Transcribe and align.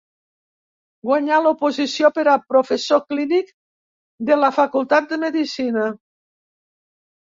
Guanyà 1.09 1.37
l'oposició 1.47 2.11
per 2.17 2.25
a 2.33 2.35
professor 2.55 3.05
clínic 3.13 3.55
de 4.33 4.41
la 4.43 4.53
Facultat 4.61 5.11
de 5.17 5.25
Medicina. 5.29 5.89